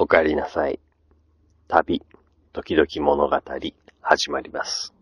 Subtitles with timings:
[0.00, 0.78] お帰りなさい。
[1.66, 2.00] 旅、
[2.52, 3.36] 時々物語、
[4.00, 4.94] 始まります。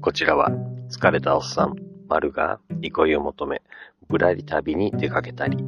[0.00, 0.50] こちらは、
[0.88, 1.76] 疲れたおっさん、
[2.08, 3.60] 丸が憩いを求め、
[4.08, 5.58] ぶらり旅に出かけたり、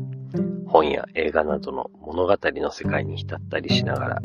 [0.66, 4.22] 本や映画などの物語の世界に浸ったりしながら、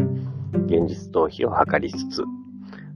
[0.67, 2.23] 現実逃避を図りつつ、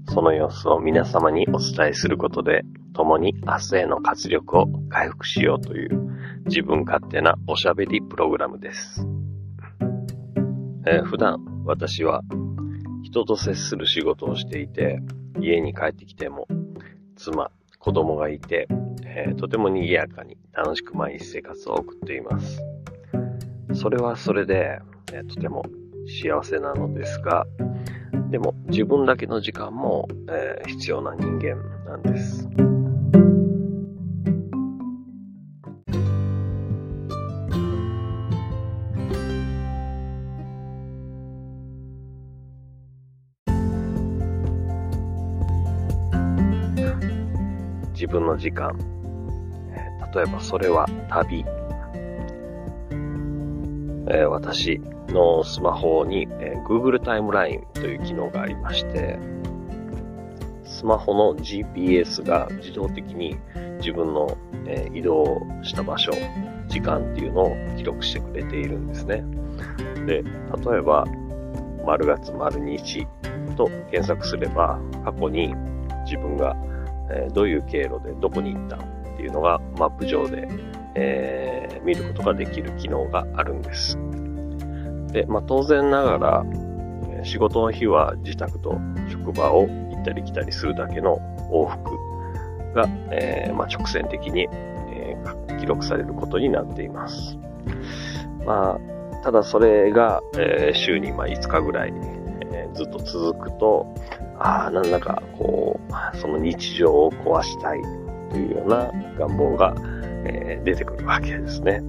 [0.10, 6.10] その様子を皆様にお伝えすることで、共に明日への活力を回復しようという
[6.46, 9.08] 自分勝手なおしゃべりプログラムです。
[10.88, 12.24] えー普段私は
[13.04, 15.00] 人と接する仕事をしていて、
[15.40, 16.48] 家に帰ってきても
[17.16, 18.68] 妻、子供がいて、
[19.06, 22.60] えーとても賑やかに楽しく毎日生活を送っています。
[23.74, 24.80] それはそれで、
[25.14, 25.64] えーとても
[26.08, 27.46] 幸せなのですが、
[28.30, 32.48] でも自分だけの時間も、えー必要な人間なんです。
[47.94, 48.78] 自分の時間、
[49.74, 51.44] えー例えばそれは旅、
[54.12, 54.80] えー私。
[55.14, 59.18] のスマホに、えー Google タイムラインという機能がありまして、
[60.64, 63.38] スマホの GPS が自動的に
[63.80, 66.12] 自分の、えー移動した場所、
[66.68, 69.24] 時間っていうのを記録してくれているんですね。
[70.06, 71.06] で、例えば、
[71.86, 73.08] 丸月丸日
[73.56, 75.54] と検索すれば、過去に
[76.06, 76.56] 自分が、
[77.12, 78.80] えーどういう経路でどこに行ったっ
[79.18, 80.48] ていうのがマップ上で、
[80.96, 83.98] えー見ることができる機能があるんです。
[85.12, 86.46] で、まあ、当然ながら、
[87.22, 88.80] え仕事の日は自宅と
[89.10, 91.20] 職場を行ったり来たりするだけの
[91.52, 92.10] 往復
[92.74, 97.38] が、えーまあ、直線的に、えー記録されることになっています。
[98.46, 101.94] まあ、ただそれが、えー週にま5日ぐらい、
[102.54, 103.94] えずっと続くと、
[104.40, 105.78] ああ、なんだかこ
[106.14, 107.82] う、その日常を壊したい
[108.32, 109.76] というような願望が、
[110.24, 111.82] え出てくるわけですね。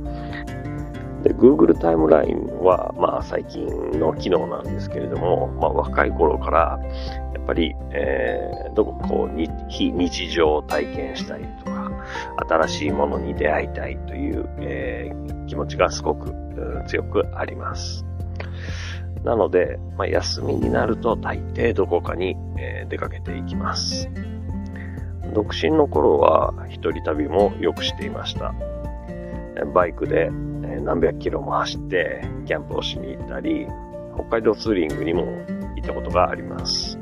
[1.23, 3.67] で、Google タイムラインは、まあ最近
[3.99, 6.81] の機能なんですけれども、まあ若い頃から、
[7.35, 11.91] やっぱり、えーどこかこうに、非日常を体験したいとか、
[12.49, 18.07] 新しいものに出会いたいという、えー気持ちがすごくうん強くあります。
[19.25, 24.09] なので、まあ、休みになると大抵どこかに、えー出かけていきます。
[25.35, 28.55] 独身の頃は一人旅もよくしていました。
[29.75, 33.67] バイクでー何百キロも走ってキャンプをしに行ったり、
[34.15, 35.23] 北海道ツーリングにも
[35.77, 36.99] 行ったことがあります。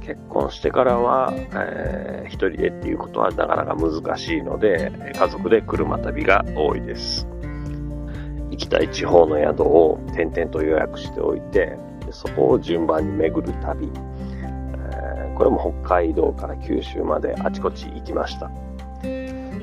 [0.00, 7.26] 結婚してからは、えー一人でっていうことはなかなか難しいので、家族で車旅が多いです。
[8.50, 11.76] 行きたい地方の宿を点々と予約しておいて、
[12.10, 13.88] そこを順番に巡る旅。
[13.88, 18.50] えーこれも北海道から九州まであちこち行きました。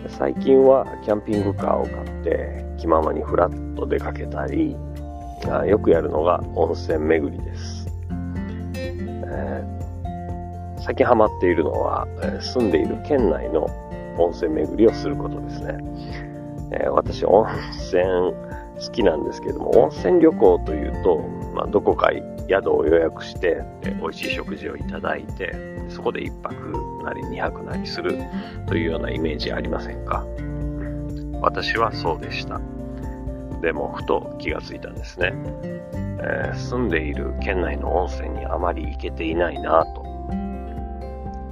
[0.08, 4.76] 最近はキャンピングカーを買って気ままにフラッと出かけたり、
[5.50, 7.88] あよくやるのが温泉巡りです。
[8.78, 9.76] えー
[10.82, 12.06] 最近ハマっているのは、
[12.42, 13.68] 住んでいる県内の
[14.20, 15.78] 温泉巡りをすることですね。
[16.74, 21.18] えー私、温泉好きなんですけども、温泉旅行というと、
[21.56, 22.12] まあ、どこか
[22.48, 25.56] 宿を予約して、えー美味しい食事をいただいて、
[25.90, 26.54] そこで一泊
[27.04, 28.20] なり二泊なりする
[28.68, 30.24] というようなイメージありませんか？
[31.42, 32.60] 私はそうでした。
[33.62, 35.34] でも、ふと気がついたんですね。
[36.20, 40.04] えー住んでいる県内の温泉にあまり行けていないなと。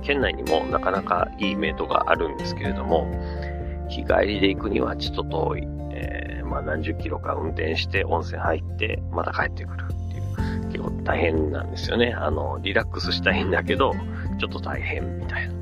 [0.01, 3.07] 県内にもなかなかいい名湯があるんですけれども、
[3.89, 5.67] 日帰りで行くにはちょっと遠い。
[5.91, 12.13] えーまあ何十キロか運転して温泉入って、また帰ってくるっていう、結構大変なんですよね。
[12.13, 13.93] あの、リラックスしたいんだけど、
[14.39, 15.52] ちょっと大変みたいな。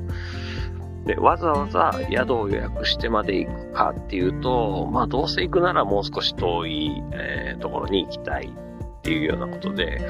[1.04, 10.00] で、わざわざ宿を予約してまで行くかっていうと、まあどうせ行くならもう少し遠い、えーところに行きたいっていうようなことで、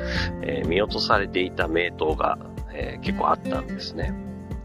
[0.43, 2.39] えー見落とされていた名湯が、
[2.75, 4.15] えー結構あったんですね。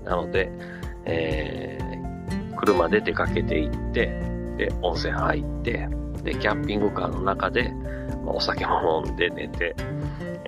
[0.04, 0.52] なので、
[1.06, 1.78] え
[2.58, 4.08] 車で出かけて行って、
[4.58, 5.88] で、温泉入って、
[6.24, 7.72] で、キャンピングカーの中で、
[8.26, 9.76] まあお酒も飲んで寝て、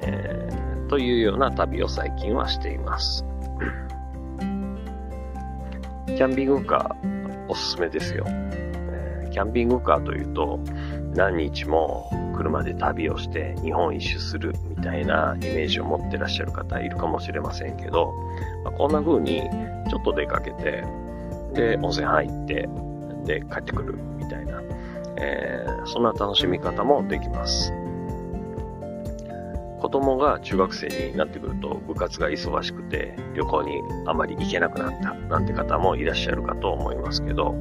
[0.01, 0.49] え
[0.89, 3.23] というような旅を最近はしています。
[6.19, 8.25] キャンピングカーおすすめですよ。
[9.31, 10.59] キャンピングカーというと、
[11.15, 18.13] 何日も車で旅をして日本一周するみたいなイメージを持ってらっしゃる方いるかもしれませんけど、
[18.65, 19.43] まあ、こんな風に
[19.89, 20.83] ちょっと出かけて、
[21.53, 22.67] で、温泉入って、
[23.23, 24.61] で、帰ってくるみたいな、
[25.21, 27.71] えー、そんな楽しみ方もできます。
[29.89, 37.55] 子供が中学生になってくると部活が忙しくて旅行にあまり行けなくなったなんて方もいらっしゃるかと思いますけど、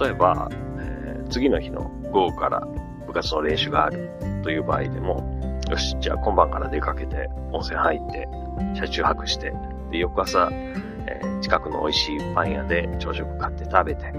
[0.00, 0.48] 例えば、
[0.78, 2.60] えー、次の日の午後から
[3.04, 4.12] 部活の練習がある
[4.44, 8.28] という場合でも、よし、じゃあ今晩から出かけて温泉入って
[8.76, 9.52] 車中泊して、
[9.90, 14.12] で、翌朝、えー、近くの美味しいパン屋で朝食買って食べて、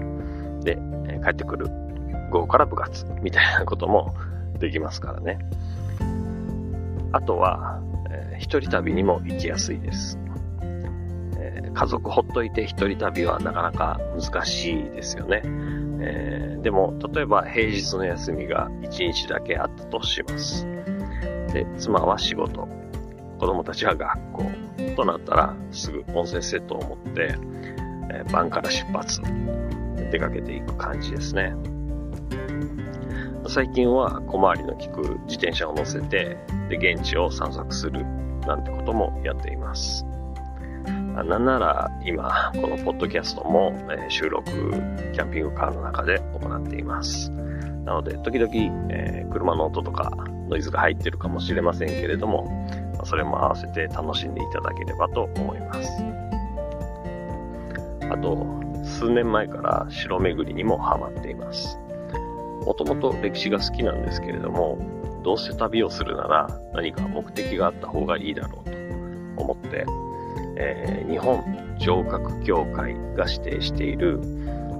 [0.64, 1.68] で、えー、帰ってくる
[2.30, 4.14] 午後から部活みたいなことも
[4.58, 5.38] できますからね。
[7.12, 7.80] あとは、
[8.10, 10.18] えー、一人旅にも行きやすいです。
[11.38, 15.42] えー、家族ほっといて一人旅はなかなか難しいですよね。
[16.04, 20.66] えー、でも、例えば平日の休みが一日だけあったとします。
[21.52, 22.66] で、妻は仕事、
[23.38, 24.44] 子供たちは学校
[24.96, 27.36] となったらすぐ温泉セットを持って、
[28.10, 29.20] え、晩から出発、
[30.10, 31.54] 出かけていく感じですね。
[33.48, 36.36] 最近は小回りの利く自転車を乗せて、
[36.68, 38.04] で、現地を散策する
[38.46, 40.04] なんてこともやっています。
[41.14, 44.50] なんなら今、このポッドキャストも、え収録、
[45.12, 47.30] キャンピングカーの中で行っています。
[47.84, 48.50] なので、時々、
[48.90, 50.10] えー、車の音とか
[50.48, 52.46] ノイズが入ってるかもしれませんけれども、
[53.04, 55.90] それも合わせて楽しんでいただければと思います。
[58.10, 58.46] あと、
[58.84, 61.78] 数年前から城巡りにもハマっています。
[62.72, 64.78] もともと歴史が好きなんですけれども、
[65.22, 68.70] どうせ旅をするなら何か目的があった方がいいだろう
[69.36, 69.84] と思って、
[70.56, 71.44] えー、日本
[71.78, 74.22] 城郭協会が指定している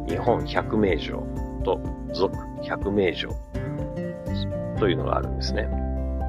[0.09, 1.19] 日本百名城
[1.65, 1.83] と
[2.15, 3.31] 俗百名城
[4.79, 5.69] というのがあるんですね。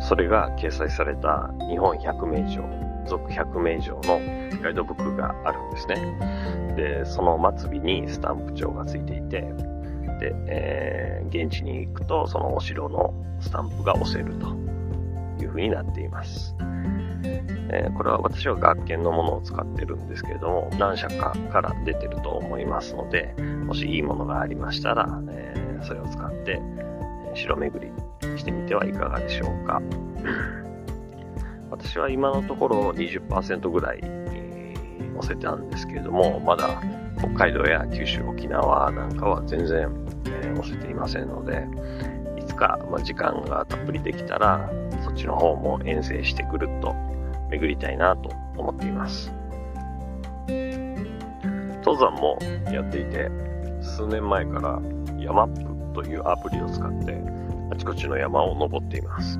[0.01, 2.61] それが掲載された日本百名城、
[3.07, 4.19] 俗百名城の
[4.61, 6.75] ガイドブックがあるんですね。
[6.75, 9.47] で、その末尾にスタンプ帳がついていて、
[10.47, 14.47] えー、現地に行くとそのお城のスタンプが押せると
[15.41, 16.55] いう風になっています。
[17.69, 23.33] えー、これは私は学研のものを使ってるんですけれども、何社かから出てると思いますので、
[23.65, 26.61] もしいいものがありましたら、えー、それを使って、
[27.33, 27.91] 城巡
[28.21, 29.81] りしてみてはいかがでしょうか。
[31.71, 36.79] 私は今のところ20%ぐらい載せてあるんですけれども、まだ
[37.23, 39.89] 北海道や九州、沖縄なんかは全然、
[40.25, 41.65] えー、載せていませんので、
[42.37, 44.69] いつか、まあ、時間がたっぷりできたら、
[45.05, 46.93] そっちの方も遠征してくるっと
[47.49, 49.31] 巡りたいなと思っています。
[51.85, 52.37] 登山も
[52.71, 53.31] やっていて、
[53.81, 54.81] 数年前から
[55.17, 57.21] ヤマップというアプリを使って
[57.71, 59.39] あちこちの山を登っています。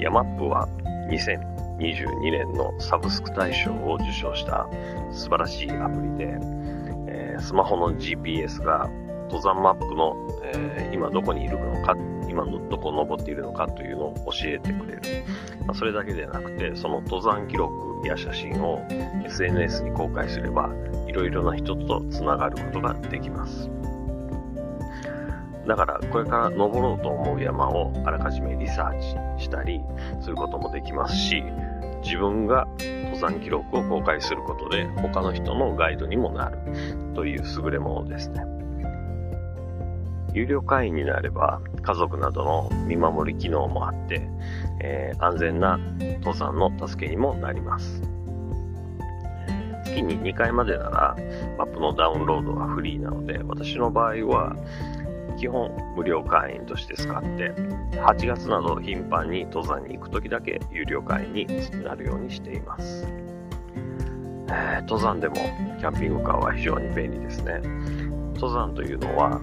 [0.00, 0.68] ヤマップは
[1.10, 4.66] 2022年のサブスク大賞を受賞した
[5.12, 6.38] 素晴らしいアプリで、
[7.40, 8.90] スマホの GPS が
[9.30, 11.94] 登山マップの、えー、今どこにいるのか、
[12.28, 15.00] 今のどこを登っているのかというのを教えてくれる。
[15.66, 18.86] まあ、それだけでなくて、その登山記録や写真を
[19.24, 20.70] SNS に公開すれば、
[21.06, 23.70] いろいろな人と繋がることができます。
[25.66, 29.82] だから、これから登ろうと思う山をあらかじめリサーチしたり
[30.20, 31.42] することもできますし、
[32.06, 36.58] 自分が登山記録を公開することで他の人のガイドにもなる
[37.16, 38.42] という優れものですね。
[40.32, 44.28] 有料会員になれば家族などの見守り機能もあって、
[44.80, 48.02] えー、安全な登山の助けにもなります。
[49.96, 51.16] 月に2回までなら
[51.56, 54.54] マップのダウンロードはフリーなので私の場合は
[55.36, 57.52] 基本無料会員として使って
[57.92, 61.46] 8月など頻繁に登山に行く時だけ有料会員に
[61.84, 63.06] なるようにしています、
[64.48, 67.60] えー、登山でもキャンピングカーは非常に便利ですね。
[68.34, 69.40] 登山というのは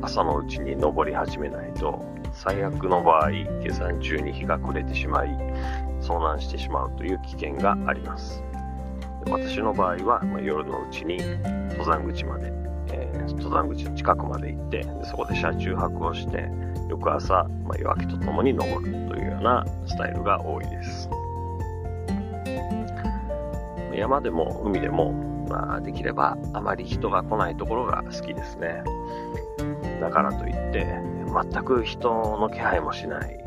[0.00, 2.00] 朝のうちに登り始めないと
[2.32, 3.30] 最悪の場合
[3.64, 5.28] 下山中に日が暮れてしまい
[6.00, 8.42] 遭難してしまうという危険があります。
[9.26, 11.18] 私の場合は、まあ、夜のうちに
[11.70, 12.52] 登山口まで、
[12.98, 16.48] えー、登山口の近くまで行ってそこで車中泊をして
[16.88, 21.08] 翌朝、まあ、夜明けとともに登るというようなスタイルが多いです
[23.94, 25.12] 山でも海でも、
[25.48, 28.82] まあ、できればあまり人が来ないところが好きですね
[30.00, 30.86] だからといって、
[31.26, 33.38] 全く人の気配もしない、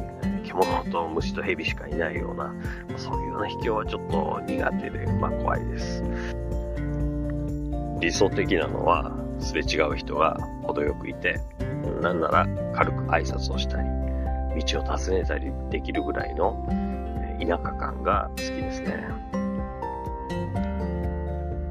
[0.43, 2.53] 獣と虫と蛇しかいないような、
[2.97, 6.03] そういうような秘境はちょっと苦手で、まあ怖いです。
[7.99, 11.39] 理想的なのは、すれ違う人が程よくいて、
[12.01, 13.87] なんなら軽く挨拶をしたり、
[14.63, 16.65] 道を尋ねたりできるぐらいの
[17.39, 19.07] 田舎感が好きですね。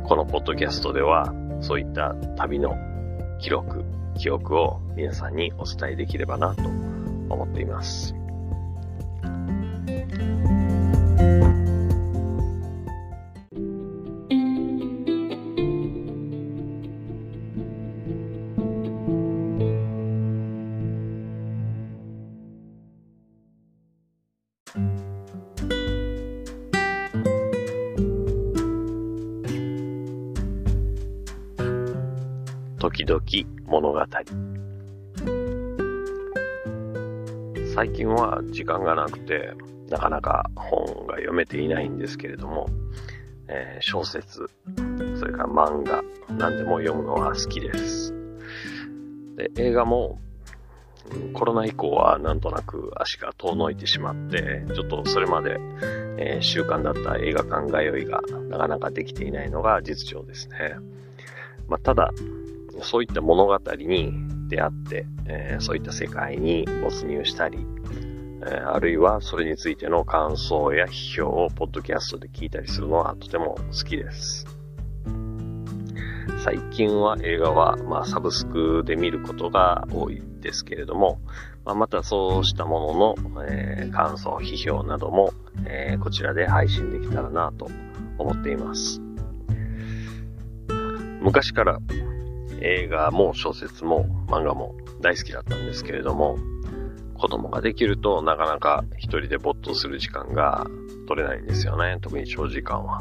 [0.04, 2.76] このポッドキャストでは、そういった旅の
[3.38, 3.84] 記録、
[4.16, 6.62] 記憶を皆さんにお伝えできればなと
[7.32, 8.19] 思っています。
[33.70, 34.00] 物語。
[37.72, 39.52] 最近は時間がなくて、
[39.88, 42.66] なかなか本が読めていないんですけれども、
[43.46, 44.50] えー、小説、
[45.16, 46.02] それから漫画、
[46.36, 48.12] 何でも読むのは好きです。
[49.36, 50.18] で、映画も、
[51.32, 55.58] コロナ以降はなんとなく足が遠のいてしまって、ちょっとそれまで、
[56.18, 60.74] えー、習慣だった映画館通いがなかなかできていないのが実情ですね。
[61.68, 62.10] まあ、ただ、
[62.82, 64.12] そういった物語に
[64.48, 67.58] 出会って、えー、そういった世界に没入したり、
[68.42, 74.46] えー、あるいはそれについての感想や批評をポッドキャストで聞いたりするのはとても好きです。
[76.42, 81.20] 最近は映画は、まあ、サブスクで見ることが多いですけれども、
[81.66, 85.34] まあ、またそうしたものの、えー、感想、批評なども、
[85.66, 87.68] えー、こちらで配信できたらなと
[88.16, 89.02] 思っています。
[91.20, 91.78] 昔から
[92.60, 96.38] 映画も小説も漫画も大好きだったんですけれども、
[97.14, 100.66] 子供ができるとなかなか一人で没頭する時間が
[101.06, 101.98] 取れないんですよね。
[102.00, 103.00] 特に長時間は。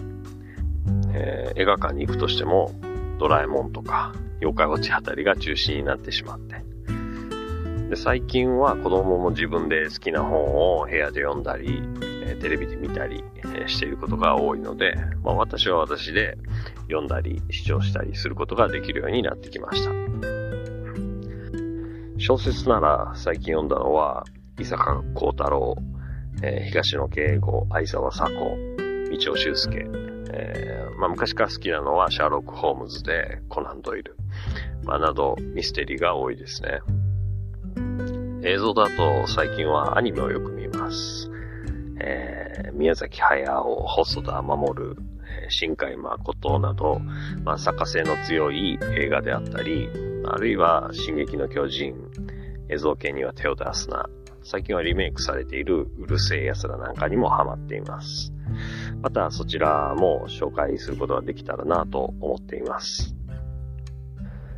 [1.14, 2.72] えー、映画館に行くとしても、
[3.20, 6.64] ドラえもんとか、妖怪ウォッチあたりが中心になってしまって。
[7.90, 11.82] で最近は子供も自分で好きな本を部屋で読んだり、
[12.40, 13.24] テレビで見たり、
[13.56, 16.38] え、していることが多いので、まあ、私は私で
[16.84, 19.92] 読んだり視聴したりすることができるようになってきました。
[22.18, 24.26] 小説なら最近読んだのは、
[24.60, 25.78] 伊坂幸太郎、
[26.44, 28.58] えー、東野圭吾、相沢佐子、
[29.10, 29.88] 道尾修介、
[30.32, 34.16] えー、まあ、昔から好きなのはシャーロック・ホームズでコナン・ドイル、
[34.84, 36.82] まあ、などミステリーが多いですね。
[38.44, 41.30] 映像だと最近はアニメをよく見ます。
[42.00, 44.96] えー、宮崎駿、細田守、
[45.50, 47.00] 新海誠など、
[47.44, 49.90] まあ、作家性の強い映画であったり、
[50.26, 51.96] あるいは進撃の巨人、
[52.70, 54.06] 映像系には手を出すな、
[54.44, 58.34] 最近はリメイクされているうるせえ奴らなんかにもハマっています。
[59.02, 63.16] またそちらも紹介することができたらなと思っています。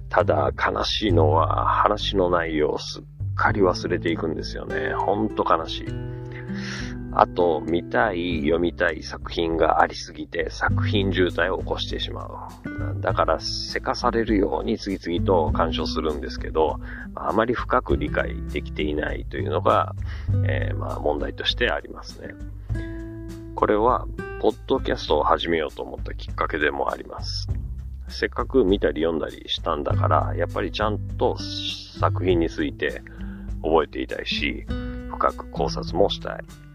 [0.09, 3.03] ただ悲しいのは話の内容をすっ
[3.35, 4.93] かり忘れていくんですよね。
[4.93, 6.20] ほんと悲しい。
[7.13, 13.01] あと、見たい、読みたい作品がありすぎて作品渋滞を起こしてしまう。
[13.01, 16.79] だから、せかされるように次々と鑑賞するんですけど、
[17.15, 19.93] あまり深く理解できていないというのが、
[20.47, 22.29] えー、まあ問題としてありますね。
[23.55, 24.07] これは、
[24.39, 27.47] ポッドキャストを始めようと思ったきっかけでもあります。
[28.07, 31.37] せっかく見たり読んだりしたんだから、やっぱりちゃんと
[31.99, 33.01] 作品について
[33.61, 34.65] 覚えていたいし、
[35.11, 36.70] 深く考察もしたい。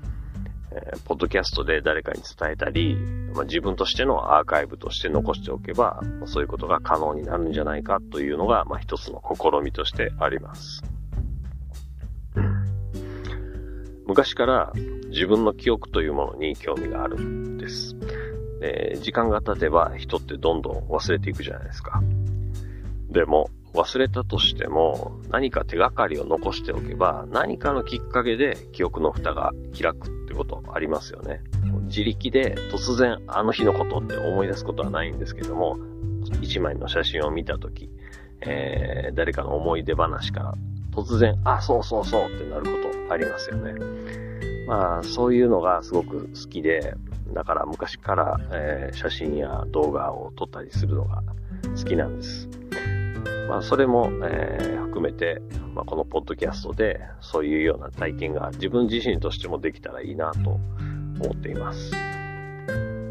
[0.77, 2.97] えー、ポッドキャストで誰かに伝えたり、
[3.35, 10.83] まあ、自分としてのアーカイブとして残しておけば、そういうことが可能になるんじゃないかというのが、まあ、一つの試みとしてあります。
[14.07, 14.73] 昔から
[15.09, 17.97] 自分の記憶というものに興味があるんです。
[18.61, 22.01] で時間が経てば人ってどんどん忘れていくじゃないですか。
[23.11, 31.43] でも、忘れたとしても、何か手がかりを残しておけば、何かのきっかけで記憶の蓋が開くってことありますよね。
[31.83, 35.79] 自力で突然あの日のことって思い出すことはないんですけども、
[36.41, 37.91] 一枚の写真を見たとき、
[38.41, 40.55] えー、誰かの思い出話から
[40.93, 42.71] 突然、あ、そうそうそうってなるこ
[43.07, 43.75] とありますよね。
[44.67, 46.95] まあ、そういうのがすごく好きで、
[47.35, 51.23] だから昔から、えー、写真や動画を撮ったりするのが
[51.77, 52.49] 好きなんです。
[53.49, 55.41] まあ、それも、えー、含めて、
[55.75, 63.06] まあ、このポッドキャストでそういうような体験が自分自身としてもできたらいいなと思っています。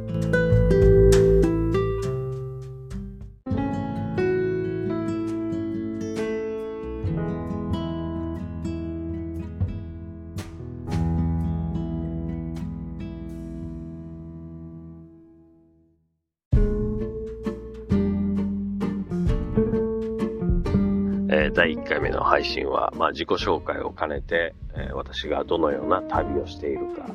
[21.65, 27.07] 第1回目の配信は、まあ、自己紹介を兼ねて、えー、私がどのような旅をしているか、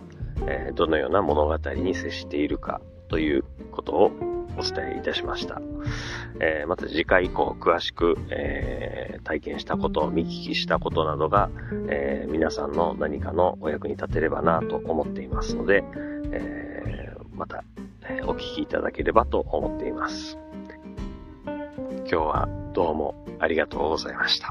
[0.49, 4.07] えー、どのような物語に接しているかということを
[4.59, 5.63] お伝えいたしました。
[6.41, 11.49] えー、また次回以降詳しく、えー、体験したこと、見聞きしたことなどが、
[11.89, 15.85] えー、皆さんの何かのお役に立てればなと思っていますので、
[16.33, 17.63] え、また、
[18.03, 20.37] えお聞きいただければと思っています。
[21.47, 24.51] 今日はどうもありがとうございました。